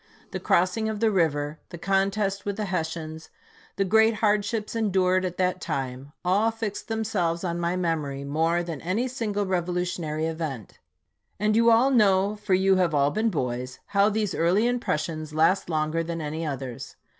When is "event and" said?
10.25-11.55